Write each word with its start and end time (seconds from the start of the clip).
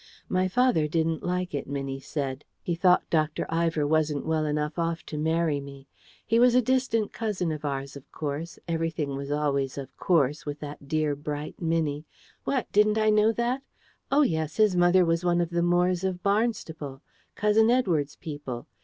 My 0.29 0.47
father 0.47 0.87
didn't 0.87 1.21
like 1.21 1.53
it, 1.53 1.67
Minnie 1.67 1.99
said; 1.99 2.43
he 2.63 2.73
thought 2.73 3.07
Dr. 3.11 3.45
Ivor 3.49 3.85
wasn't 3.85 4.25
well 4.25 4.47
enough 4.47 4.79
off 4.79 5.03
to 5.05 5.15
marry 5.19 5.59
me. 5.61 5.89
He 6.25 6.39
was 6.39 6.55
a 6.55 6.61
distant 6.63 7.13
cousin 7.13 7.51
of 7.51 7.63
ours, 7.63 7.95
of 7.95 8.11
course 8.11 8.57
everything 8.67 9.15
was 9.15 9.29
always 9.29 9.77
"of 9.77 9.95
course" 9.97 10.43
with 10.43 10.59
that 10.59 10.87
dear 10.87 11.15
bright 11.15 11.61
Minnie 11.61 12.07
what, 12.45 12.65
didn't 12.71 12.97
I 12.97 13.11
know 13.11 13.31
that? 13.33 13.61
Oh, 14.11 14.23
yes, 14.23 14.57
his 14.57 14.75
mother 14.75 15.05
was 15.05 15.23
one 15.23 15.39
of 15.39 15.51
the 15.51 15.61
Moores 15.61 16.03
of 16.03 16.23
Barnstaple, 16.23 17.03
cousin 17.35 17.69
Edward's 17.69 18.15
people. 18.15 18.65